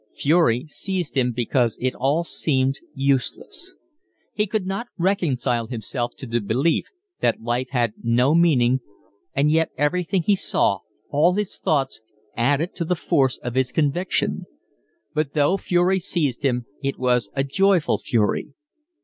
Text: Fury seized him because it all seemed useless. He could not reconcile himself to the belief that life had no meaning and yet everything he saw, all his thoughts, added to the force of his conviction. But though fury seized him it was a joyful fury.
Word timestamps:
Fury 0.15 0.65
seized 0.67 1.15
him 1.15 1.31
because 1.31 1.77
it 1.79 1.93
all 1.93 2.23
seemed 2.23 2.79
useless. 2.95 3.75
He 4.33 4.47
could 4.47 4.65
not 4.65 4.87
reconcile 4.97 5.67
himself 5.67 6.15
to 6.15 6.25
the 6.25 6.39
belief 6.41 6.87
that 7.19 7.43
life 7.43 7.67
had 7.69 7.93
no 8.01 8.33
meaning 8.33 8.79
and 9.35 9.51
yet 9.51 9.69
everything 9.77 10.23
he 10.23 10.35
saw, 10.35 10.79
all 11.11 11.33
his 11.35 11.59
thoughts, 11.59 12.01
added 12.35 12.73
to 12.77 12.83
the 12.83 12.95
force 12.95 13.37
of 13.43 13.53
his 13.53 13.71
conviction. 13.71 14.47
But 15.13 15.33
though 15.33 15.55
fury 15.57 15.99
seized 15.99 16.41
him 16.41 16.65
it 16.81 16.97
was 16.97 17.29
a 17.35 17.43
joyful 17.43 17.99
fury. 17.99 18.55